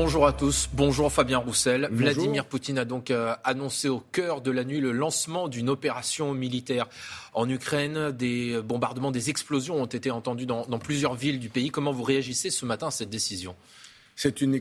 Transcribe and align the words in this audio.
Bonjour 0.00 0.28
à 0.28 0.32
tous, 0.32 0.68
bonjour 0.74 1.12
Fabien 1.12 1.38
Roussel. 1.38 1.88
Vladimir 1.90 2.44
Poutine 2.44 2.78
a 2.78 2.84
donc 2.84 3.10
euh, 3.10 3.34
annoncé 3.42 3.88
au 3.88 3.98
cœur 3.98 4.42
de 4.42 4.52
la 4.52 4.62
nuit 4.62 4.78
le 4.78 4.92
lancement 4.92 5.48
d'une 5.48 5.68
opération 5.68 6.34
militaire 6.34 6.86
en 7.34 7.48
Ukraine. 7.48 8.12
Des 8.12 8.62
bombardements, 8.62 9.10
des 9.10 9.28
explosions 9.28 9.74
ont 9.74 9.86
été 9.86 10.12
entendus 10.12 10.46
dans, 10.46 10.64
dans 10.66 10.78
plusieurs 10.78 11.16
villes 11.16 11.40
du 11.40 11.48
pays. 11.48 11.70
Comment 11.70 11.90
vous 11.90 12.04
réagissez 12.04 12.50
ce 12.50 12.64
matin 12.64 12.86
à 12.86 12.90
cette 12.92 13.10
décision? 13.10 13.56
C'est 14.14 14.40
une, 14.40 14.60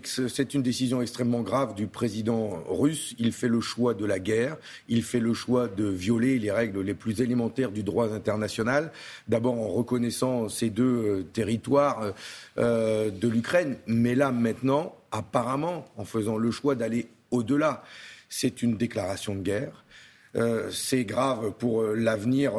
une, 0.53 0.61
décision 0.63 1.03
extrêmement 1.03 1.41
grave 1.41 1.75
du 1.75 1.85
président 1.85 2.63
russe. 2.67 3.15
Il 3.17 3.31
fait 3.31 3.47
le 3.47 3.61
choix 3.61 3.93
de 3.93 4.05
la 4.05 4.19
guerre. 4.19 4.57
Il 4.87 5.03
fait 5.03 5.19
le 5.19 5.33
choix 5.33 5.67
de 5.67 5.85
violer 5.85 6.39
les 6.39 6.51
règles 6.51 6.81
les 6.81 6.93
plus 6.95 7.21
élémentaires 7.21 7.71
du 7.71 7.83
droit 7.83 8.11
international. 8.11 8.91
D'abord 9.27 9.59
en 9.59 9.67
reconnaissant 9.67 10.49
ces 10.49 10.71
deux 10.71 10.83
euh, 10.83 11.23
territoires 11.33 12.13
euh, 12.57 13.11
de 13.11 13.27
l'Ukraine. 13.27 13.77
Mais 13.87 14.13
là, 14.13 14.31
maintenant, 14.31 14.95
apparemment, 15.11 15.85
en 15.97 16.05
faisant 16.05 16.37
le 16.37 16.51
choix 16.51 16.75
d'aller 16.75 17.07
au-delà, 17.31 17.83
c'est 18.29 18.61
une 18.61 18.77
déclaration 18.77 19.35
de 19.35 19.41
guerre. 19.41 19.85
Euh, 20.35 20.69
c'est 20.71 21.05
grave 21.05 21.53
pour 21.57 21.83
l'avenir 21.83 22.53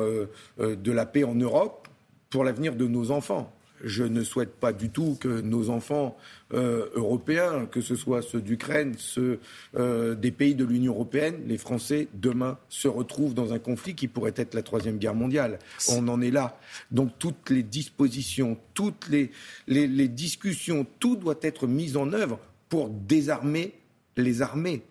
de 0.58 0.92
la 0.92 1.06
paix 1.06 1.24
en 1.24 1.34
Europe, 1.34 1.88
pour 2.30 2.44
l'avenir 2.44 2.74
de 2.74 2.86
nos 2.86 3.10
enfants 3.10 3.52
je 3.82 4.04
ne 4.04 4.22
souhaite 4.22 4.54
pas 4.54 4.72
du 4.72 4.90
tout 4.90 5.16
que 5.20 5.40
nos 5.40 5.70
enfants 5.70 6.16
euh, 6.54 6.88
européens, 6.94 7.66
que 7.66 7.80
ce 7.80 7.96
soit 7.96 8.22
ceux 8.22 8.40
d'Ukraine, 8.40 8.94
ceux 8.98 9.40
euh, 9.76 10.14
des 10.14 10.30
pays 10.30 10.54
de 10.54 10.64
l'Union 10.64 10.94
européenne, 10.94 11.42
les 11.46 11.58
Français, 11.58 12.08
demain, 12.14 12.58
se 12.68 12.88
retrouvent 12.88 13.34
dans 13.34 13.52
un 13.52 13.58
conflit 13.58 13.94
qui 13.94 14.08
pourrait 14.08 14.34
être 14.36 14.54
la 14.54 14.62
Troisième 14.62 14.98
Guerre 14.98 15.14
mondiale. 15.14 15.58
On 15.90 16.08
en 16.08 16.20
est 16.20 16.30
là. 16.30 16.58
Donc 16.90 17.12
toutes 17.18 17.50
les 17.50 17.62
dispositions, 17.62 18.56
toutes 18.74 19.08
les, 19.08 19.30
discussions, 20.08 20.86
tout 20.98 21.16
doit 21.16 21.38
être 21.42 21.66
mis 21.66 21.96
en 21.96 22.12
œuvre 22.12 22.38
pour 22.68 22.88
désarmer 22.88 23.74
les 24.16 24.42
armées 24.42 24.82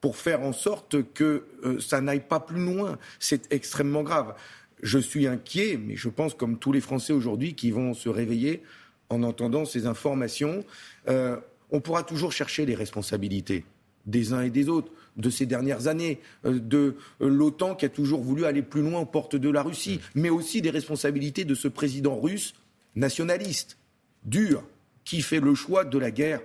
pour 0.00 0.16
faire 0.16 0.42
en 0.42 0.52
sorte 0.52 1.12
que 1.14 1.46
euh, 1.64 1.80
ça 1.80 2.00
n'aille 2.00 2.20
pas 2.28 2.38
plus 2.40 2.64
loin. 2.64 2.98
C'est 3.18 3.52
extrêmement 3.52 4.02
grave 4.02 4.34
je 4.82 4.98
suis 4.98 5.26
inquiet, 5.26 5.78
mais 5.82 5.96
je 5.96 6.08
pense 6.08 6.34
comme 6.34 6.58
tous 6.58 6.72
les 6.72 6.80
Français 6.80 7.12
aujourd'hui 7.12 7.54
qui 7.54 7.70
vont 7.70 7.94
se 7.94 8.08
réveiller 8.08 8.62
en 9.08 9.22
entendant 9.22 9.64
ces 9.64 9.86
informations, 9.86 10.64
euh, 11.08 11.36
on 11.70 11.80
pourra 11.80 12.02
toujours 12.02 12.32
chercher 12.32 12.66
les 12.66 12.74
responsabilités 12.74 13.64
des 14.06 14.32
uns 14.32 14.42
et 14.42 14.50
des 14.50 14.68
autres 14.68 14.92
de 15.16 15.30
ces 15.30 15.46
dernières 15.46 15.88
années, 15.88 16.20
euh, 16.44 16.58
de 16.58 16.96
euh, 17.20 17.28
l'OTAN 17.28 17.74
qui 17.74 17.84
a 17.84 17.88
toujours 17.88 18.22
voulu 18.22 18.44
aller 18.44 18.62
plus 18.62 18.82
loin 18.82 19.00
aux 19.00 19.06
portes 19.06 19.36
de 19.36 19.50
la 19.50 19.62
Russie, 19.62 20.00
mais 20.14 20.30
aussi 20.30 20.62
des 20.62 20.70
responsabilités 20.70 21.44
de 21.44 21.54
ce 21.54 21.68
président 21.68 22.18
russe 22.18 22.54
nationaliste, 22.94 23.78
dur, 24.24 24.62
qui 25.04 25.22
fait 25.22 25.40
le 25.40 25.54
choix 25.54 25.84
de 25.84 25.98
la 25.98 26.10
guerre. 26.10 26.40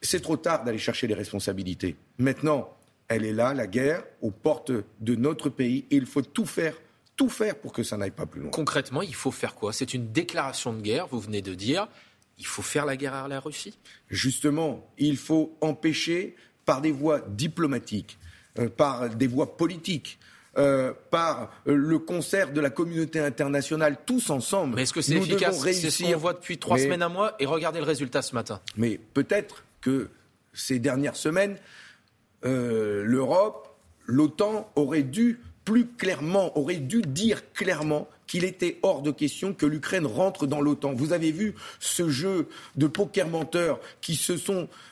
C'est 0.00 0.20
trop 0.20 0.36
tard 0.36 0.64
d'aller 0.64 0.78
chercher 0.78 1.06
les 1.06 1.14
responsabilités. 1.14 1.96
Maintenant, 2.18 2.76
elle 3.08 3.24
est 3.24 3.32
là, 3.32 3.54
la 3.54 3.66
guerre, 3.66 4.04
aux 4.20 4.30
portes 4.30 4.72
de 5.00 5.14
notre 5.14 5.48
pays, 5.48 5.84
et 5.90 5.96
il 5.96 6.06
faut 6.06 6.22
tout 6.22 6.46
faire 6.46 6.74
tout 7.16 7.28
faire 7.28 7.56
pour 7.56 7.72
que 7.72 7.82
ça 7.82 7.96
n'aille 7.96 8.10
pas 8.10 8.26
plus 8.26 8.40
loin. 8.40 8.50
Concrètement, 8.50 9.02
il 9.02 9.14
faut 9.14 9.30
faire 9.30 9.54
quoi? 9.54 9.72
C'est 9.72 9.94
une 9.94 10.12
déclaration 10.12 10.72
de 10.72 10.80
guerre, 10.80 11.06
vous 11.08 11.20
venez 11.20 11.42
de 11.42 11.54
dire. 11.54 11.88
Il 12.38 12.46
faut 12.46 12.62
faire 12.62 12.86
la 12.86 12.96
guerre 12.96 13.14
à 13.14 13.28
la 13.28 13.40
Russie? 13.40 13.78
Justement, 14.08 14.90
il 14.98 15.16
faut 15.16 15.56
empêcher 15.60 16.34
par 16.64 16.80
des 16.80 16.92
voies 16.92 17.20
diplomatiques, 17.28 18.18
euh, 18.58 18.68
par 18.68 19.10
des 19.10 19.26
voies 19.26 19.56
politiques, 19.56 20.18
euh, 20.56 20.92
par 21.10 21.52
euh, 21.66 21.74
le 21.74 21.98
concert 21.98 22.52
de 22.52 22.60
la 22.60 22.70
communauté 22.70 23.20
internationale, 23.20 23.98
tous 24.04 24.30
ensemble. 24.30 24.76
Mais 24.76 24.82
est-ce 24.82 24.92
que 24.92 25.00
c'est 25.00 25.14
efficace? 25.14 25.60
C'est 25.60 25.90
ce 25.90 26.04
qu'on 26.04 26.18
voit 26.18 26.34
depuis 26.34 26.58
trois 26.58 26.78
semaines 26.78 27.02
à 27.02 27.08
mois 27.08 27.34
et 27.38 27.46
regardez 27.46 27.78
le 27.78 27.86
résultat 27.86 28.22
ce 28.22 28.34
matin. 28.34 28.60
Mais 28.76 28.98
peut-être 28.98 29.64
que 29.80 30.10
ces 30.52 30.78
dernières 30.78 31.16
semaines, 31.16 31.56
l'Europe, 32.42 33.76
l'OTAN 34.06 34.70
auraient 34.74 35.02
dû 35.02 35.40
plus 35.64 35.86
clairement, 35.86 36.56
aurait 36.58 36.76
dû 36.76 37.02
dire 37.02 37.52
clairement 37.52 38.08
qu'il 38.26 38.44
était 38.44 38.78
hors 38.82 39.02
de 39.02 39.10
question 39.10 39.52
que 39.52 39.66
l'Ukraine 39.66 40.06
rentre 40.06 40.46
dans 40.46 40.60
l'OTAN. 40.60 40.94
Vous 40.94 41.12
avez 41.12 41.32
vu 41.32 41.54
ce 41.80 42.08
jeu 42.08 42.48
de 42.76 42.86
poker 42.86 43.28
menteur 43.28 43.78
qui, 44.00 44.16
se 44.16 44.32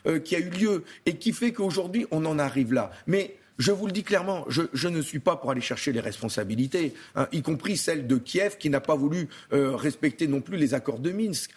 euh, 0.07 0.21
a 0.33 0.39
eu 0.39 0.51
lieu 0.51 0.85
et 1.07 1.17
qui 1.17 1.33
fait 1.33 1.53
qu'aujourd'hui 1.53 2.07
on 2.11 2.25
en 2.27 2.39
arrive 2.39 2.73
là. 2.73 2.91
Mais 3.07 3.37
je 3.59 3.73
vous 3.73 3.87
le 3.87 3.93
dis 3.93 4.03
clairement, 4.03 4.47
je, 4.49 4.89
ne 4.89 5.03
suis 5.03 5.19
pas 5.19 5.37
pour 5.37 5.51
aller 5.51 5.61
chercher 5.61 5.93
les 5.93 6.01
responsabilités, 6.01 6.95
hein, 7.15 7.29
y 7.31 7.43
compris 7.43 7.77
celle 7.77 8.07
de 8.07 8.17
Kiev 8.17 8.57
qui 8.57 8.71
n'a 8.71 8.81
pas 8.81 8.97
voulu 8.97 9.29
euh, 9.53 9.77
respecter 9.77 10.27
non 10.27 10.41
plus 10.41 10.57
les 10.57 10.73
accords 10.73 10.99
de 10.99 11.13
Minsk 11.13 11.51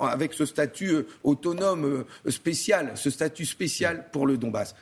avec 0.00 0.34
ce 0.34 0.46
statut 0.46 0.90
euh, 0.90 1.06
autonome 1.24 2.04
spécial, 2.28 2.92
ce 2.94 3.10
statut 3.10 3.44
spécial 3.44 4.06
pour 4.12 4.26
le 4.26 4.38
Donbass. 4.38 4.74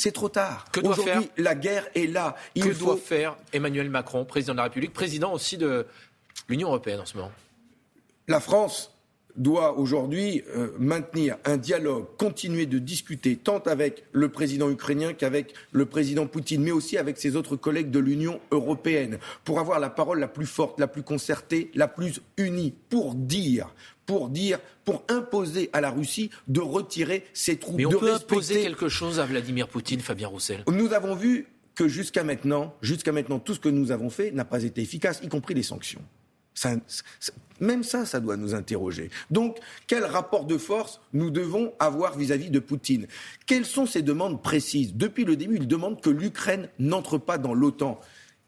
C'est 0.00 0.12
trop 0.12 0.28
tard. 0.28 0.66
Aujourd'hui, 0.84 1.28
la 1.38 1.56
guerre 1.56 1.88
est 1.96 2.06
là. 2.06 2.36
Il 2.54 2.62
que 2.62 2.72
doit 2.72 2.96
faire 2.96 3.36
Emmanuel 3.52 3.90
Macron, 3.90 4.24
président 4.24 4.52
de 4.52 4.58
la 4.58 4.62
République, 4.62 4.92
président 4.92 5.32
aussi 5.32 5.56
de 5.56 5.88
l'Union 6.48 6.68
européenne 6.68 7.00
en 7.00 7.04
ce 7.04 7.16
moment? 7.16 7.32
La 8.28 8.38
France 8.38 8.96
doit 9.36 9.78
aujourd'hui 9.78 10.42
euh, 10.56 10.68
maintenir 10.78 11.36
un 11.44 11.56
dialogue, 11.56 12.06
continuer 12.16 12.66
de 12.66 12.78
discuter 12.78 13.36
tant 13.36 13.58
avec 13.60 14.04
le 14.12 14.28
président 14.28 14.70
ukrainien 14.70 15.12
qu'avec 15.12 15.54
le 15.72 15.86
président 15.86 16.26
Poutine, 16.26 16.62
mais 16.62 16.70
aussi 16.70 16.98
avec 16.98 17.18
ses 17.18 17.36
autres 17.36 17.56
collègues 17.56 17.90
de 17.90 17.98
l'Union 17.98 18.40
européenne, 18.50 19.18
pour 19.44 19.60
avoir 19.60 19.80
la 19.80 19.90
parole 19.90 20.18
la 20.18 20.28
plus 20.28 20.46
forte, 20.46 20.80
la 20.80 20.88
plus 20.88 21.02
concertée, 21.02 21.70
la 21.74 21.88
plus 21.88 22.20
unie, 22.36 22.74
pour 22.90 23.14
dire, 23.14 23.74
pour 24.06 24.28
dire, 24.28 24.58
pour 24.84 25.04
imposer 25.08 25.70
à 25.72 25.80
la 25.80 25.90
Russie 25.90 26.30
de 26.48 26.60
retirer 26.60 27.24
ses 27.32 27.58
troupes. 27.58 27.76
Mais 27.76 27.86
on 27.86 27.90
peut 27.90 28.12
imposer 28.12 28.62
quelque 28.62 28.88
chose 28.88 29.20
à 29.20 29.26
Vladimir 29.26 29.68
Poutine, 29.68 30.00
Fabien 30.00 30.28
Roussel? 30.28 30.64
Nous 30.66 30.92
avons 30.92 31.14
vu 31.14 31.46
que 31.74 31.86
jusqu'à 31.86 32.24
maintenant, 32.24 32.74
jusqu'à 32.82 33.12
maintenant, 33.12 33.38
tout 33.38 33.54
ce 33.54 33.60
que 33.60 33.68
nous 33.68 33.92
avons 33.92 34.10
fait 34.10 34.32
n'a 34.32 34.44
pas 34.44 34.64
été 34.64 34.80
efficace, 34.80 35.20
y 35.22 35.28
compris 35.28 35.54
les 35.54 35.62
sanctions. 35.62 36.02
Même 37.60 37.82
ça, 37.82 38.06
ça 38.06 38.20
doit 38.20 38.36
nous 38.36 38.54
interroger. 38.54 39.10
Donc, 39.30 39.58
quel 39.86 40.04
rapport 40.04 40.44
de 40.44 40.58
force 40.58 41.00
nous 41.12 41.30
devons 41.30 41.72
avoir 41.78 42.16
vis-à-vis 42.16 42.48
-vis 42.48 42.52
de 42.52 42.60
Poutine? 42.60 43.06
Quelles 43.46 43.66
sont 43.66 43.86
ses 43.86 44.02
demandes 44.02 44.42
précises? 44.42 44.94
Depuis 44.94 45.24
le 45.24 45.36
début, 45.36 45.56
il 45.56 45.68
demande 45.68 46.00
que 46.00 46.10
l'Ukraine 46.10 46.68
n'entre 46.78 47.18
pas 47.18 47.38
dans 47.38 47.54
l'OTAN. 47.54 48.00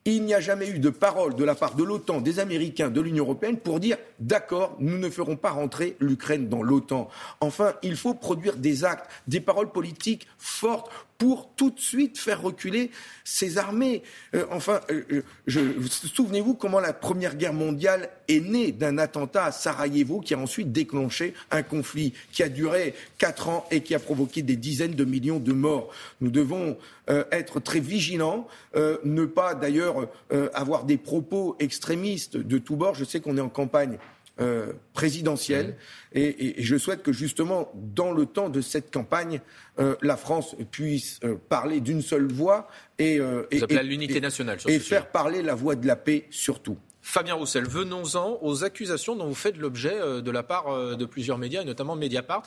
Il 0.06 0.24
n'y 0.24 0.32
a 0.32 0.40
jamais 0.40 0.68
eu 0.70 0.78
de 0.78 0.88
parole 0.88 1.34
de 1.34 1.44
la 1.44 1.54
part 1.54 1.74
de 1.74 1.84
l'OTAN, 1.84 2.22
des 2.22 2.38
Américains, 2.38 2.88
de 2.88 3.02
l'Union 3.02 3.24
européenne 3.24 3.58
pour 3.58 3.80
dire 3.80 3.98
d'accord, 4.18 4.76
nous 4.78 4.96
ne 4.96 5.10
ferons 5.10 5.36
pas 5.36 5.50
rentrer 5.50 5.96
l'Ukraine 6.00 6.48
dans 6.48 6.62
l'OTAN. 6.62 7.10
Enfin, 7.40 7.74
il 7.82 7.96
faut 7.96 8.14
produire 8.14 8.56
des 8.56 8.84
actes, 8.84 9.10
des 9.26 9.40
paroles 9.40 9.70
politiques 9.70 10.26
fortes 10.38 10.90
pour 11.20 11.50
tout 11.54 11.70
de 11.70 11.78
suite 11.78 12.18
faire 12.18 12.40
reculer 12.40 12.90
ces 13.24 13.58
armées. 13.58 14.02
Euh, 14.34 14.46
enfin, 14.50 14.80
euh, 14.90 15.22
euh, 15.50 15.72
souvenez-vous 16.14 16.54
comment 16.54 16.80
la 16.80 16.94
Première 16.94 17.36
Guerre 17.36 17.52
mondiale 17.52 18.08
est 18.26 18.40
née 18.40 18.72
d'un 18.72 18.96
attentat 18.96 19.44
à 19.44 19.52
Sarajevo 19.52 20.20
qui 20.20 20.32
a 20.32 20.38
ensuite 20.38 20.72
déclenché 20.72 21.34
un 21.50 21.62
conflit 21.62 22.14
qui 22.32 22.42
a 22.42 22.48
duré 22.48 22.94
quatre 23.18 23.50
ans 23.50 23.66
et 23.70 23.82
qui 23.82 23.94
a 23.94 23.98
provoqué 23.98 24.40
des 24.40 24.56
dizaines 24.56 24.94
de 24.94 25.04
millions 25.04 25.40
de 25.40 25.52
morts. 25.52 25.92
Nous 26.22 26.30
devons 26.30 26.78
être 27.32 27.58
très 27.60 27.80
vigilants, 27.80 28.46
ne 28.74 29.24
pas 29.24 29.54
d'ailleurs 29.54 30.06
avoir 30.54 30.84
des 30.84 30.96
propos 30.96 31.56
extrémistes 31.58 32.36
de 32.36 32.58
tous 32.58 32.76
bords. 32.76 32.94
Je 32.94 33.04
sais 33.04 33.20
qu'on 33.20 33.36
est 33.36 33.42
en 33.42 33.48
campagne 33.48 33.98
euh, 34.40 34.72
présidentielle. 34.94 35.76
Et, 36.12 36.54
je 36.58 36.76
souhaite 36.76 37.02
que 37.02 37.12
justement, 37.12 37.70
dans 37.74 38.12
le 38.12 38.26
temps 38.26 38.48
de 38.48 38.60
cette 38.60 38.92
campagne, 38.92 39.40
euh, 39.78 39.96
la 40.02 40.16
France 40.16 40.56
puisse 40.70 41.20
euh, 41.24 41.36
parler 41.48 41.80
d'une 41.80 42.02
seule 42.02 42.30
voix 42.32 42.68
et, 42.98 43.18
l'unité 43.82 44.20
nationale 44.20 44.58
et 44.66 44.78
faire 44.78 45.08
parler 45.10 45.42
la 45.42 45.54
voix 45.54 45.74
de 45.76 45.86
la 45.86 45.96
paix 45.96 46.26
surtout. 46.30 46.78
Fabien 47.10 47.34
Roussel, 47.34 47.66
venons-en 47.66 48.38
aux 48.40 48.62
accusations 48.62 49.16
dont 49.16 49.26
vous 49.26 49.34
faites 49.34 49.56
l'objet 49.56 49.94
euh, 49.94 50.20
de 50.20 50.30
la 50.30 50.44
part 50.44 50.68
euh, 50.68 50.94
de 50.94 51.04
plusieurs 51.04 51.38
médias, 51.38 51.62
et 51.62 51.64
notamment 51.64 51.96
Mediapart, 51.96 52.44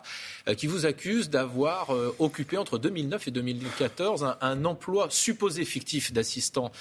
euh, 0.47 0.53
qui 0.53 0.67
vous 0.67 0.85
accusent 0.85 1.29
d'avoir 1.29 1.89
occupé 2.19 2.57
entre 2.57 2.77
2009 2.77 3.27
et 3.27 3.31
2014 3.31 4.37
un, 4.39 4.63
emploi 4.63 5.07
supposé 5.09 5.65
fictif 5.65 6.13
d'assistant 6.13 6.71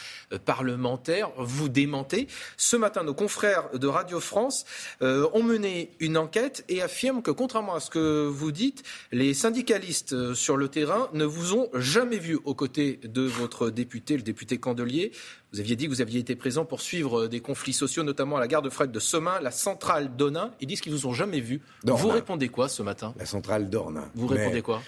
parlementaire. 0.44 1.30
Vous 1.38 1.68
démentez. 1.68 2.28
Ce 2.56 2.76
matin, 2.76 3.02
nos 3.02 3.14
confrères 3.14 3.76
de 3.76 3.86
Radio 3.88 4.20
France 4.20 4.64
ont 5.00 5.42
mené 5.42 5.90
une 5.98 6.16
enquête 6.16 6.64
et 6.68 6.82
affirment 6.82 7.22
que, 7.22 7.30
contrairement 7.30 7.74
à 7.74 7.80
ce 7.80 7.90
que 7.90 8.28
vous 8.28 8.52
dites, 8.52 8.84
les 9.10 9.34
syndicalistes 9.34 10.34
sur 10.34 10.56
le 10.56 10.68
terrain 10.68 11.08
ne 11.12 11.24
vous 11.24 11.54
ont 11.54 11.68
jamais 11.74 12.18
vu 12.18 12.38
aux 12.44 12.54
côtés 12.54 13.00
de 13.02 13.22
votre 13.22 13.70
député, 13.70 14.16
le 14.16 14.22
député 14.22 14.58
Candelier. 14.58 15.12
Vous 15.52 15.60
aviez 15.60 15.76
dit 15.76 15.84
que 15.84 15.90
vous 15.90 16.00
aviez 16.00 16.18
été 16.18 16.34
présent 16.34 16.64
pour 16.64 16.80
suivre 16.80 17.26
des 17.26 17.40
conflits 17.40 17.74
sociaux, 17.74 18.02
notamment 18.02 18.38
à 18.38 18.40
la 18.40 18.48
gare 18.48 18.62
de 18.62 18.70
fret 18.70 18.88
de 18.88 18.98
Somain, 18.98 19.38
la 19.42 19.50
centrale 19.50 20.16
d'Onin. 20.16 20.52
Ils 20.60 20.66
disent 20.66 20.80
qu'ils 20.80 20.92
vous 20.92 21.06
ont 21.06 21.12
jamais 21.12 21.40
vu. 21.40 21.60
Vous 21.84 22.08
répondez 22.08 22.48
quoi 22.48 22.70
ce 22.70 22.82
matin? 22.82 23.12
La 23.18 23.26
centrale 23.26 23.68
d'Ornain. 23.68 24.10
Vous 24.14 24.26
répondez 24.26 24.62
quoi? 24.62 24.80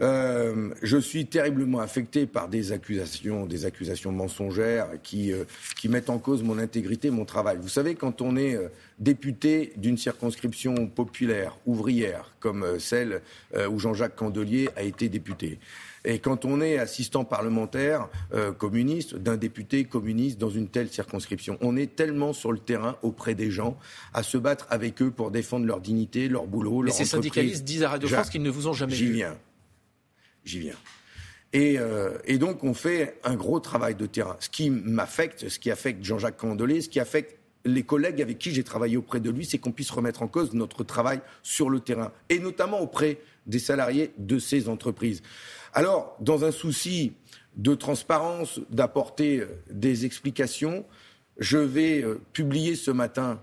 Euh, 0.00 0.70
je 0.82 0.96
suis 0.96 1.26
terriblement 1.26 1.80
affecté 1.80 2.26
par 2.26 2.48
des 2.48 2.70
accusations, 2.70 3.46
des 3.46 3.64
accusations 3.64 4.12
mensongères 4.12 4.88
qui, 5.02 5.32
euh, 5.32 5.44
qui 5.76 5.88
mettent 5.88 6.10
en 6.10 6.18
cause 6.18 6.44
mon 6.44 6.58
intégrité, 6.58 7.10
mon 7.10 7.24
travail. 7.24 7.58
Vous 7.60 7.68
savez, 7.68 7.96
quand 7.96 8.22
on 8.22 8.36
est 8.36 8.54
euh, 8.54 8.68
député 9.00 9.72
d'une 9.76 9.98
circonscription 9.98 10.86
populaire, 10.86 11.58
ouvrière, 11.66 12.32
comme 12.38 12.78
celle 12.78 13.22
où 13.70 13.78
Jean-Jacques 13.78 14.16
Candelier 14.16 14.68
a 14.76 14.82
été 14.82 15.08
député, 15.08 15.58
et 16.04 16.18
quand 16.18 16.44
on 16.44 16.60
est 16.60 16.78
assistant 16.78 17.24
parlementaire 17.24 18.08
communiste 18.58 19.14
d'un 19.14 19.36
député 19.36 19.84
communiste 19.84 20.38
dans 20.38 20.50
une 20.50 20.68
telle 20.68 20.88
circonscription, 20.88 21.58
on 21.60 21.76
est 21.76 21.94
tellement 21.94 22.32
sur 22.32 22.50
le 22.50 22.58
terrain 22.58 22.96
auprès 23.02 23.34
des 23.34 23.50
gens 23.50 23.76
à 24.14 24.24
se 24.24 24.36
battre 24.36 24.66
avec 24.70 25.00
eux 25.00 25.10
pour 25.10 25.30
défendre 25.30 25.66
leur 25.66 25.80
dignité, 25.80 26.28
leur 26.28 26.46
boulot, 26.46 26.82
leur 26.82 26.92
Mais 26.92 26.98
ces 26.98 27.04
syndicalistes 27.04 27.64
disent 27.64 27.84
à 27.84 27.90
Radio 27.90 28.08
France 28.08 28.30
qu'ils 28.30 28.42
ne 28.42 28.50
vous 28.50 28.66
ont 28.66 28.72
jamais. 28.72 28.94
J'y 28.94 29.10
viens 29.10 29.36
j'y 30.44 30.60
viens. 30.60 30.76
Euh, 31.54 32.18
et, 32.24 32.38
donc, 32.38 32.64
on 32.64 32.74
fait 32.74 33.18
un 33.24 33.34
gros 33.34 33.60
travail 33.60 33.94
de 33.94 34.06
terrain. 34.06 34.36
Ce 34.40 34.48
qui 34.48 34.70
m'affecte, 34.70 35.48
ce 35.48 35.58
qui 35.58 35.70
affecte 35.70 36.04
Jean-Jacques 36.04 36.36
Candelet, 36.36 36.82
ce 36.82 36.88
qui 36.88 37.00
affecte 37.00 37.36
les 37.64 37.82
collègues 37.82 38.22
avec 38.22 38.38
qui 38.38 38.52
j'ai 38.52 38.64
travaillé 38.64 38.96
auprès 38.96 39.20
de 39.20 39.30
lui, 39.30 39.44
c'est 39.44 39.58
qu'on 39.58 39.72
puisse 39.72 39.90
remettre 39.90 40.22
en 40.22 40.28
cause 40.28 40.54
notre 40.54 40.84
travail 40.84 41.20
sur 41.42 41.70
le 41.70 41.80
terrain, 41.80 42.12
et 42.28 42.38
notamment 42.38 42.80
auprès 42.80 43.18
des 43.46 43.58
salariés 43.58 44.12
de 44.18 44.38
ces 44.38 44.68
entreprises. 44.68 45.22
Alors, 45.74 46.16
dans 46.20 46.44
un 46.44 46.50
souci 46.50 47.12
de 47.56 47.74
transparence, 47.74 48.60
d'apporter 48.70 49.40
euh, 49.40 49.46
des 49.70 50.04
explications, 50.04 50.84
je 51.38 51.58
vais 51.58 52.02
euh, 52.02 52.20
publier 52.32 52.74
ce 52.74 52.90
matin 52.90 53.40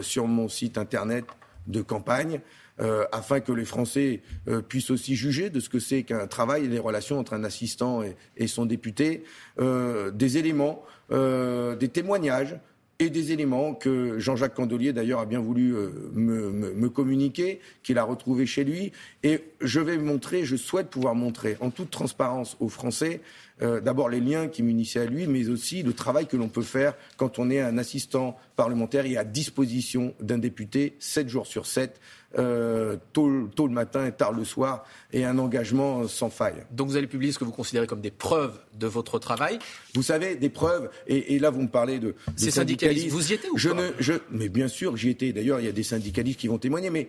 sur 0.00 0.26
mon 0.26 0.48
site 0.48 0.78
internet 0.78 1.26
de 1.66 1.82
campagne 1.82 2.40
euh, 2.80 3.04
afin 3.12 3.40
que 3.40 3.52
les 3.52 3.64
Français 3.64 4.22
euh, 4.46 4.62
puissent 4.62 4.90
aussi 4.90 5.16
juger 5.16 5.50
de 5.50 5.58
ce 5.58 5.68
que 5.68 5.78
c'est 5.78 6.04
qu'un 6.04 6.26
travail 6.26 6.64
et 6.64 6.68
les 6.68 6.78
relations 6.78 7.18
entre 7.18 7.32
un 7.32 7.42
assistant 7.44 8.02
et, 8.36 8.46
son 8.46 8.66
député, 8.66 9.24
euh, 9.58 10.10
des 10.10 10.38
éléments, 10.38 10.84
des 11.10 11.88
témoignages 11.88 12.56
et 12.98 13.10
des 13.10 13.32
éléments 13.32 13.74
que 13.74 14.18
Jean-Jacques 14.18 14.54
Candelier 14.54 14.92
d'ailleurs 14.92 15.20
a 15.20 15.26
bien 15.26 15.40
voulu 15.40 15.74
me, 16.12 16.50
me, 16.50 16.88
communiquer, 16.88 17.60
qu'il 17.82 17.96
a 17.98 18.04
retrouvé 18.04 18.44
chez 18.44 18.64
lui. 18.64 18.92
Et 19.22 19.40
je 19.60 19.80
vais 19.80 19.96
montrer, 19.96 20.44
je 20.44 20.56
souhaite 20.56 20.90
pouvoir 20.90 21.14
montrer 21.14 21.56
en 21.60 21.70
toute 21.70 21.90
transparence 21.90 22.56
aux 22.60 22.68
Français 22.68 23.20
d'abord 23.60 24.08
les 24.08 24.20
liens 24.20 24.48
qui 24.48 24.62
m'unissent 24.62 24.96
à 24.96 25.04
lui, 25.04 25.26
mais 25.26 25.48
aussi 25.48 25.82
le 25.82 25.92
travail 25.92 26.26
que 26.26 26.36
l'on 26.36 26.48
peut 26.48 26.62
faire 26.62 26.94
quand 27.16 27.38
on 27.38 27.50
est 27.50 27.60
un 27.60 27.78
assistant 27.78 28.36
parlementaire 28.56 29.06
et 29.06 29.16
à 29.16 29.24
disposition 29.24 30.14
d'un 30.20 30.38
député 30.38 30.96
7 31.00 31.28
jours 31.28 31.46
sur 31.46 31.66
7 31.66 32.00
euh, 32.36 32.96
tôt, 33.14 33.26
le 33.28 33.72
matin 33.72 34.04
et 34.04 34.12
tard 34.12 34.32
le 34.32 34.44
soir, 34.44 34.84
et 35.14 35.24
un 35.24 35.38
engagement 35.38 36.06
sans 36.06 36.28
faille. 36.28 36.62
Donc 36.70 36.88
vous 36.88 36.96
allez 36.98 37.06
publier 37.06 37.32
ce 37.32 37.38
que 37.38 37.44
vous 37.44 37.52
considérez 37.52 37.86
comme 37.86 38.02
des 38.02 38.10
preuves 38.10 38.60
de 38.74 38.86
votre 38.86 39.18
travail 39.18 39.58
Vous 39.94 40.02
savez, 40.02 40.36
des 40.36 40.50
preuves, 40.50 40.90
et, 41.06 41.38
là 41.38 41.48
vous 41.48 41.62
me 41.62 41.68
parlez 41.68 41.98
de, 41.98 42.14
Ces 42.36 42.50
syndicalistes. 42.50 43.08
Vous 43.08 43.30
y 43.30 43.34
étiez 43.34 43.48
ou 43.48 43.56
je 43.56 43.70
ne, 43.70 43.92
je, 43.98 44.12
Mais 44.30 44.50
bien 44.50 44.68
sûr, 44.68 44.94
j'y 44.96 45.08
étais. 45.08 45.32
D'ailleurs, 45.32 45.58
il 45.60 45.66
y 45.66 45.70
a 45.70 45.72
des 45.72 45.82
syndicalistes 45.82 46.38
qui 46.38 46.48
vont 46.48 46.58
témoigner, 46.58 46.90
mais 46.90 47.08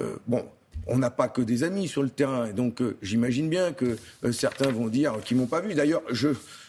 euh, 0.00 0.16
bon, 0.28 0.44
on 0.86 0.98
n'a 0.98 1.10
pas 1.10 1.28
que 1.28 1.42
des 1.42 1.62
amis 1.62 1.88
sur 1.88 2.02
le 2.02 2.10
terrain. 2.10 2.46
Et 2.46 2.52
donc, 2.52 2.80
euh, 2.80 2.96
j'imagine 3.02 3.48
bien 3.48 3.72
que 3.72 3.98
certains 4.32 4.70
vont 4.70 4.88
dire 4.88 5.14
qu'ils 5.24 5.36
m'ont 5.36 5.46
pas 5.46 5.60
vu. 5.60 5.74
D'ailleurs, 5.74 6.02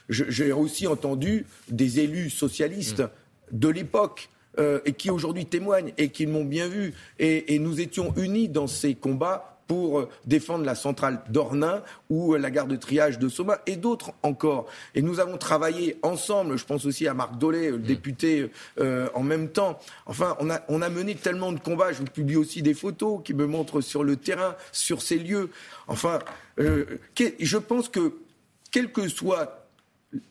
j'ai 0.10 0.52
aussi 0.52 0.88
entendu 0.88 1.46
des 1.70 2.00
élus 2.00 2.30
socialistes 2.30 3.04
de 3.52 3.68
l'époque 3.68 4.30
euh, 4.60 4.80
qui 4.98 5.10
aujourd'hui 5.10 5.46
témoignent 5.46 5.94
et 5.98 6.10
qui 6.10 6.28
m'ont 6.28 6.44
bien 6.44 6.68
vu. 6.68 6.94
Et, 7.20 7.58
nous 7.60 7.80
étions 7.80 8.14
unis 8.18 8.50
dans 8.50 8.68
ces 8.68 8.96
combats 8.96 9.51
pour 9.72 10.00
euh, 10.00 10.10
défendre 10.26 10.66
la 10.66 10.76
centrale 10.76 11.22
d'Ornain 11.30 11.82
ou 12.10 12.34
euh, 12.34 12.38
la 12.38 12.52
gare 12.52 12.68
de 12.68 12.76
triage 12.76 13.20
de 13.20 13.30
Soma 13.30 13.62
et 13.68 13.78
d'autres 13.78 14.12
encore. 14.22 14.68
Et 14.96 15.02
nous 15.02 15.22
avons 15.22 15.38
travaillé 15.38 15.98
ensemble, 16.02 16.58
je 16.58 16.66
pense 16.66 16.86
aussi 16.86 17.08
à 17.08 17.14
Marc 17.14 17.38
Dollet, 17.38 17.72
le 17.72 17.78
mm. 17.78 17.82
député, 17.82 18.52
en 19.16 19.24
même 19.24 19.48
temps. 19.48 19.80
Enfin, 20.08 20.36
on 20.42 20.50
a, 20.50 20.60
on 20.68 20.82
a 20.82 20.90
mené 20.90 21.16
tellement 21.16 21.54
de 21.54 21.60
combats. 21.60 21.94
Je 21.94 22.00
vous 22.00 22.04
publie 22.04 22.36
aussi 22.36 22.62
des 22.62 22.74
photos 22.74 23.22
qui 23.24 23.34
me 23.34 23.46
montrent 23.46 23.80
sur 23.80 24.04
le 24.04 24.18
terrain, 24.18 24.58
sur 24.74 25.02
ces 25.02 25.18
lieux. 25.18 25.50
Enfin, 25.88 26.20
je 26.58 27.58
pense 27.58 27.88
que, 27.88 28.16
quel 28.72 28.92
que 28.92 29.08
soit 29.08 29.70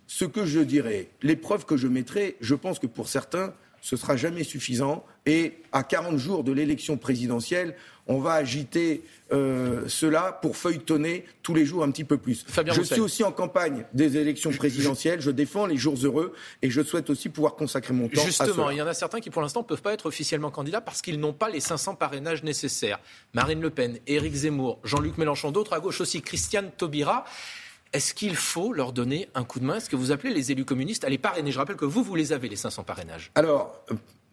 ce 0.07 0.27
que 0.27 0.45
je 0.45 0.61
dirais, 0.61 1.09
les 1.23 1.37
preuves 1.37 1.65
que 1.65 1.79
je 1.79 1.89
mettrai, 1.89 2.37
je 2.43 2.55
pense 2.55 2.79
que 2.79 2.87
pour 2.87 3.09
certains, 3.09 3.55
ce 3.81 3.97
sera 3.97 4.17
jamais 4.17 4.45
suffisant. 4.45 5.05
Et 5.27 5.59
à 5.73 5.83
40 5.83 6.17
jours 6.17 6.45
de 6.45 6.53
l'élection 6.53 6.97
présidentielle, 6.97 7.75
on 8.07 8.19
va 8.19 8.33
agiter 8.33 9.05
euh, 9.33 9.85
cela 9.87 10.33
pour 10.43 10.57
feuilletonner 10.57 11.25
tous 11.43 11.55
les 11.55 11.65
jours 11.65 11.85
un 11.85 11.91
petit 11.91 12.03
peu 12.05 12.19
plus. 12.19 12.45
je 12.67 12.83
suis 12.83 13.01
aussi 13.01 13.23
en 13.23 13.31
campagne 13.31 13.85
des 13.95 14.17
élections 14.17 14.51
présidentielles. 14.51 15.21
Je 15.21 15.31
défends 15.31 15.67
les 15.67 15.77
jours 15.77 15.97
heureux 16.03 16.35
et 16.63 16.71
je 16.71 16.83
souhaite 16.83 17.09
aussi 17.11 17.29
pouvoir 17.29 17.55
consacrer 17.55 17.95
mon 17.95 18.09
temps 18.09 18.23
Justement, 18.23 18.45
à 18.45 18.47
Justement, 18.47 18.71
il 18.71 18.79
y 18.79 18.83
en 18.83 18.87
a 18.89 18.95
certains 18.95 19.21
qui 19.21 19.31
pour 19.31 19.43
l'instant 19.43 19.61
ne 19.61 19.67
peuvent 19.67 19.83
pas 19.83 19.93
être 19.93 20.07
officiellement 20.07 20.51
candidats 20.51 20.81
parce 20.81 21.03
qu'ils 21.03 21.21
n'ont 21.21 21.33
pas 21.33 21.49
les 21.49 21.61
500 21.61 21.95
parrainages 21.95 22.43
nécessaires. 22.43 22.99
Marine 23.33 23.61
Le 23.61 23.71
Pen, 23.71 23.99
Éric 24.09 24.35
Zemmour, 24.35 24.81
Jean-Luc 24.83 25.17
Mélenchon, 25.17 25.53
d'autres 25.53 25.75
à 25.75 25.81
gauche 25.81 26.01
aussi, 26.01 26.21
Christiane 26.21 26.71
Taubira. 26.77 27.25
Est-ce 27.93 28.15
qu'il 28.15 28.37
faut 28.37 28.73
leur 28.73 28.93
donner 28.93 29.29
un 29.35 29.43
coup 29.43 29.59
de 29.59 29.65
main? 29.65 29.77
Est-ce 29.77 29.91
que 29.91 29.97
vous 29.97 30.13
appelez 30.13 30.33
les 30.33 30.53
élus 30.53 30.65
communistes 30.65 31.03
à 31.05 31.09
les 31.09 31.19
parrainer? 31.19 31.51
Je 31.51 31.59
rappelle 31.59 31.77
que 31.77 31.85
vous, 31.85 32.05
vous 32.05 32.15
les 32.15 32.33
avez, 32.33 32.49
les 32.49 32.57
500 32.57 32.85
parrainages. 32.85 33.33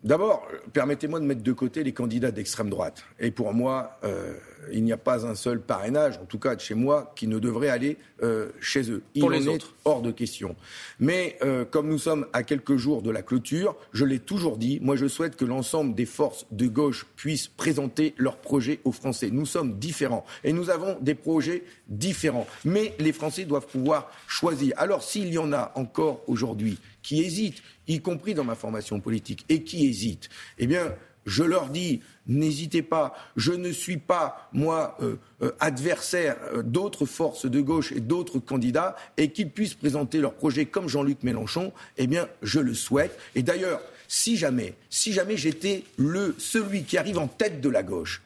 D'abord, 0.04 0.48
permettez-moi 0.74 1.20
de 1.20 1.26
mettre 1.26 1.42
de 1.42 1.52
côté 1.52 1.84
les 1.84 1.92
candidats 1.92 2.32
d'extrême 2.32 2.70
droite. 2.70 3.04
Et 3.20 3.32
pour 3.32 3.54
moi, 3.54 3.98
euh, 4.04 4.36
il 4.72 4.84
n'y 4.84 4.94
a 4.94 4.98
pas 4.98 5.26
un 5.26 5.34
seul 5.34 5.60
parrainage, 5.60 6.20
en 6.20 6.26
tout 6.26 6.38
cas 6.38 6.56
de 6.56 6.62
chez 6.62 6.76
moi, 6.76 7.12
qui 7.16 7.28
ne 7.28 7.40
devrait 7.40 7.70
aller 7.70 7.98
euh, 8.22 8.50
chez 8.60 8.92
eux. 8.92 9.02
Il 9.16 9.22
pour 9.22 9.32
les 9.32 9.48
autres. 9.48 9.74
hors 9.86 10.04
de 10.04 10.12
question. 10.12 10.56
Mais 11.00 11.38
euh, 11.44 11.66
comme 11.66 11.88
nous 11.90 11.98
sommes 11.98 12.28
à 12.32 12.44
quelques 12.44 12.78
jours 12.78 13.02
de 13.02 13.10
la 13.10 13.24
clôture, 13.24 13.76
je 13.92 14.06
l'ai 14.06 14.20
toujours 14.20 14.58
dit, 14.58 14.80
moi 14.82 14.96
je 14.96 15.08
souhaite 15.08 15.36
que 15.36 15.46
l'ensemble 15.46 15.96
des 15.96 16.06
forces 16.06 16.46
de 16.52 16.68
gauche 16.68 17.08
puissent 17.16 17.48
présenter 17.48 18.14
leurs 18.18 18.38
projets 18.38 18.80
aux 18.84 18.92
Français. 18.92 19.30
Nous 19.32 19.48
sommes 19.48 19.80
différents 19.80 20.26
et 20.44 20.54
nous 20.54 20.70
avons 20.70 20.98
des 21.02 21.16
projets 21.16 21.64
différents. 21.88 22.48
Mais 22.66 22.94
les 23.00 23.14
Français 23.14 23.46
doivent 23.46 23.68
pouvoir 23.68 24.12
choisir. 24.28 24.74
Alors 24.78 25.02
s'il 25.02 25.34
y 25.34 25.40
en 25.40 25.54
a 25.54 25.72
encore 25.76 26.22
aujourd'hui 26.28 26.80
qui 27.08 27.24
hésitent, 27.24 27.64
y 27.88 28.02
compris 28.02 28.34
dans 28.34 28.44
ma 28.44 28.56
formation 28.56 29.00
politique, 29.00 29.46
et 29.48 29.64
qui 29.64 29.88
hésitent, 29.88 30.28
eh 30.58 30.68
bien, 30.68 30.94
je 31.26 31.44
leur 31.44 31.70
dis, 31.70 32.02
n'hésitez 32.28 32.82
pas, 32.82 33.16
je 33.38 33.54
ne 33.54 33.72
suis 33.72 33.96
pas, 33.96 34.50
moi, 34.52 34.98
euh, 35.00 35.16
euh, 35.42 35.52
adversaire 35.62 36.36
euh, 36.54 36.64
d'autres 36.64 37.06
forces 37.06 37.46
de 37.46 37.62
gauche 37.62 37.94
et 37.94 38.02
d'autres 38.02 38.40
candidats, 38.40 38.98
et 39.16 39.32
qu'ils 39.32 39.50
puissent 39.50 39.74
présenter 39.74 40.20
leur 40.20 40.34
projet 40.34 40.66
comme 40.66 40.90
Jean-Luc 40.90 41.24
Mélenchon, 41.24 41.72
eh 41.96 42.08
bien, 42.08 42.28
je 42.42 42.60
le 42.60 42.74
souhaite. 42.74 43.18
Et 43.36 43.42
d'ailleurs, 43.42 43.80
si 44.10 44.36
jamais, 44.36 44.74
si 44.90 45.14
jamais 45.14 45.38
j'étais 45.38 45.86
le, 45.98 46.36
celui 46.38 46.84
qui 46.84 46.98
arrive 46.98 47.20
en 47.20 47.28
tête 47.28 47.62
de 47.62 47.70
la 47.70 47.84
gauche, 47.84 48.22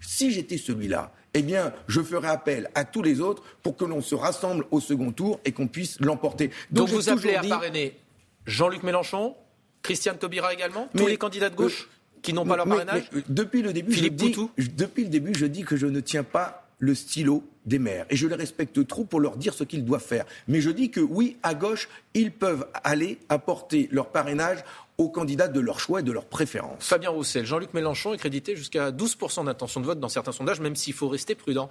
si 0.00 0.30
j'étais 0.30 0.56
celui-là, 0.56 1.12
eh 1.34 1.42
bien, 1.42 1.74
je 1.86 2.00
ferai 2.00 2.28
appel 2.28 2.70
à 2.74 2.86
tous 2.86 3.02
les 3.02 3.20
autres 3.20 3.42
pour 3.62 3.76
que 3.76 3.84
l'on 3.84 4.00
se 4.00 4.14
rassemble 4.14 4.64
au 4.70 4.80
second 4.80 5.12
tour 5.12 5.38
et 5.44 5.52
qu'on 5.52 5.68
puisse 5.68 6.00
l'emporter. 6.00 6.50
Donc, 6.70 6.88
vous 6.88 7.10
appelez 7.10 7.34
à 7.34 7.42
parrainer 7.42 7.94
Jean-Luc 8.46 8.82
Mélenchon, 8.82 9.34
Christiane 9.82 10.18
Taubira 10.18 10.52
également, 10.52 10.88
tous 10.96 11.06
les 11.06 11.16
candidats 11.16 11.50
de 11.50 11.56
gauche 11.56 11.88
qui 12.22 12.32
n'ont 12.32 12.44
pas 12.44 12.56
leur 12.56 12.66
parrainage 12.66 13.10
depuis, 13.28 13.62
le 13.62 13.72
début, 13.72 13.92
je 13.92 14.06
dis, 14.06 14.34
depuis 14.58 15.04
le 15.04 15.10
début, 15.10 15.32
je 15.34 15.46
dis 15.46 15.62
que 15.62 15.76
je 15.76 15.86
ne 15.86 16.00
tiens 16.00 16.24
pas 16.24 16.66
le 16.78 16.94
stylo 16.94 17.42
des 17.64 17.78
maires. 17.78 18.06
Et 18.10 18.16
je 18.16 18.26
les 18.26 18.34
respecte 18.34 18.86
trop 18.86 19.04
pour 19.04 19.20
leur 19.20 19.36
dire 19.36 19.54
ce 19.54 19.64
qu'ils 19.64 19.84
doivent 19.84 20.02
faire. 20.02 20.24
Mais 20.46 20.60
je 20.60 20.70
dis 20.70 20.90
que 20.90 21.00
oui, 21.00 21.36
à 21.42 21.54
gauche, 21.54 21.88
ils 22.14 22.32
peuvent 22.32 22.66
aller 22.84 23.18
apporter 23.28 23.88
leur 23.92 24.08
parrainage 24.10 24.58
aux 24.98 25.08
candidats 25.08 25.48
de 25.48 25.60
leur 25.60 25.80
choix 25.80 26.00
et 26.00 26.02
de 26.02 26.12
leur 26.12 26.24
préférence. 26.24 26.86
Fabien 26.86 27.10
Roussel, 27.10 27.44
Jean-Luc 27.44 27.74
Mélenchon 27.74 28.14
est 28.14 28.18
crédité 28.18 28.56
jusqu'à 28.56 28.90
12% 28.90 29.44
d'intention 29.44 29.80
de 29.80 29.86
vote 29.86 30.00
dans 30.00 30.08
certains 30.08 30.32
sondages, 30.32 30.60
même 30.60 30.76
s'il 30.76 30.94
faut 30.94 31.08
rester 31.08 31.34
prudent. 31.34 31.68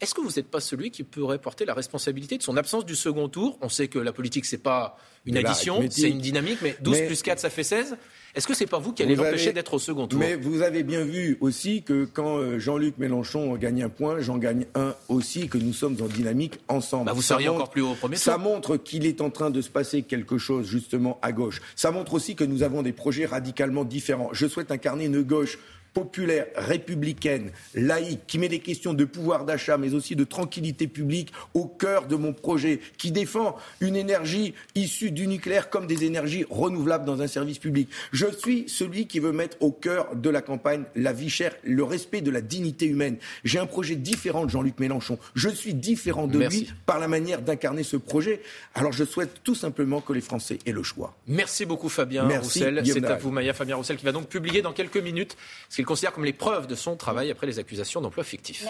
Est-ce 0.00 0.14
que 0.14 0.22
vous 0.22 0.30
n'êtes 0.36 0.50
pas 0.50 0.60
celui 0.60 0.90
qui 0.90 1.04
pourrait 1.04 1.38
porter 1.38 1.66
la 1.66 1.74
responsabilité 1.74 2.38
de 2.38 2.42
son 2.42 2.56
absence 2.56 2.86
du 2.86 2.96
second 2.96 3.28
tour? 3.28 3.58
On 3.60 3.68
sait 3.68 3.88
que 3.88 3.98
la 3.98 4.12
politique, 4.12 4.46
c'est 4.46 4.62
pas 4.62 4.96
une 5.26 5.36
addition, 5.36 5.82
c'est 5.90 6.08
une 6.08 6.20
dynamique, 6.20 6.58
mais 6.62 6.74
12 6.80 7.02
plus 7.02 7.22
4, 7.22 7.38
ça 7.38 7.50
fait 7.50 7.62
16. 7.62 7.96
Est-ce 8.34 8.46
que 8.46 8.54
c'est 8.54 8.66
pas 8.66 8.78
vous 8.78 8.92
qui 8.92 9.02
allez 9.02 9.16
l'empêcher 9.16 9.52
d'être 9.52 9.74
au 9.74 9.78
second 9.78 10.06
tour? 10.06 10.18
Mais 10.18 10.36
vous 10.36 10.62
avez 10.62 10.84
bien 10.84 11.04
vu 11.04 11.36
aussi 11.40 11.82
que 11.82 12.04
quand 12.04 12.38
euh, 12.38 12.58
Jean-Luc 12.58 12.96
Mélenchon 12.96 13.54
gagne 13.56 13.82
un 13.82 13.88
point, 13.88 14.20
j'en 14.20 14.38
gagne 14.38 14.66
un 14.74 14.94
aussi, 15.08 15.48
que 15.48 15.58
nous 15.58 15.72
sommes 15.72 15.96
en 16.00 16.06
dynamique 16.06 16.60
ensemble. 16.68 17.06
Bah 17.06 17.12
vous 17.12 17.22
seriez 17.22 17.48
encore 17.48 17.70
plus 17.70 17.82
haut 17.82 17.90
au 17.90 17.94
premier 17.94 18.16
tour. 18.16 18.24
Ça 18.24 18.38
montre 18.38 18.76
qu'il 18.76 19.04
est 19.04 19.20
en 19.20 19.30
train 19.30 19.50
de 19.50 19.60
se 19.60 19.68
passer 19.68 20.02
quelque 20.02 20.38
chose 20.38 20.66
justement 20.66 21.18
à 21.22 21.32
gauche. 21.32 21.60
Ça 21.74 21.90
montre 21.90 22.14
aussi 22.14 22.36
que 22.36 22.44
nous 22.44 22.62
avons 22.62 22.82
des 22.82 22.92
projets 22.92 23.26
radicalement 23.26 23.84
différents. 23.84 24.30
Je 24.32 24.46
souhaite 24.46 24.70
incarner 24.70 25.06
une 25.06 25.22
gauche 25.22 25.58
populaire, 25.92 26.46
républicaine, 26.56 27.50
laïque, 27.74 28.26
qui 28.26 28.38
met 28.38 28.48
les 28.48 28.60
questions 28.60 28.94
de 28.94 29.04
pouvoir 29.04 29.44
d'achat, 29.44 29.76
mais 29.76 29.94
aussi 29.94 30.16
de 30.16 30.24
tranquillité 30.24 30.86
publique 30.86 31.32
au 31.54 31.66
cœur 31.66 32.06
de 32.06 32.16
mon 32.16 32.32
projet, 32.32 32.80
qui 32.98 33.10
défend 33.10 33.56
une 33.80 33.96
énergie 33.96 34.54
issue 34.74 35.10
du 35.10 35.26
nucléaire 35.26 35.70
comme 35.70 35.86
des 35.86 36.04
énergies 36.04 36.44
renouvelables 36.48 37.04
dans 37.04 37.22
un 37.22 37.26
service 37.26 37.58
public. 37.58 37.88
Je 38.12 38.26
suis 38.38 38.68
celui 38.68 39.06
qui 39.06 39.20
veut 39.20 39.32
mettre 39.32 39.56
au 39.60 39.72
cœur 39.72 40.14
de 40.16 40.30
la 40.30 40.42
campagne 40.42 40.84
la 40.94 41.12
vie 41.12 41.30
chère, 41.30 41.54
le 41.62 41.82
respect 41.82 42.20
de 42.20 42.30
la 42.30 42.40
dignité 42.40 42.86
humaine. 42.86 43.16
J'ai 43.44 43.58
un 43.58 43.66
projet 43.66 43.96
différent 43.96 44.44
de 44.44 44.50
Jean-Luc 44.50 44.78
Mélenchon. 44.78 45.18
Je 45.34 45.48
suis 45.48 45.74
différent 45.74 46.26
de 46.26 46.38
lui 46.38 46.70
par 46.86 46.98
la 46.98 47.08
manière 47.08 47.42
d'incarner 47.42 47.82
ce 47.82 47.96
projet. 47.96 48.42
Alors 48.74 48.92
je 48.92 49.04
souhaite 49.04 49.40
tout 49.42 49.54
simplement 49.54 50.00
que 50.00 50.12
les 50.12 50.20
Français 50.20 50.58
aient 50.66 50.72
le 50.72 50.82
choix. 50.82 51.14
Merci 51.26 51.64
beaucoup 51.66 51.88
Fabien 51.88 52.28
Roussel. 52.28 52.82
C'est 52.84 53.04
à 53.04 53.16
vous 53.16 53.30
Maya 53.30 53.52
Fabien 53.52 53.76
Roussel 53.76 53.96
qui 53.96 54.04
va 54.04 54.12
donc 54.12 54.28
publier 54.28 54.62
dans 54.62 54.72
quelques 54.72 54.96
minutes 54.96 55.36
ce 55.68 55.79
qu'il 55.80 55.86
considère 55.86 56.12
comme 56.12 56.26
les 56.26 56.34
preuves 56.34 56.66
de 56.66 56.74
son 56.74 56.94
travail 56.96 57.30
après 57.30 57.46
les 57.46 57.58
accusations 57.58 58.02
d'emploi 58.02 58.22
fictif. 58.22 58.58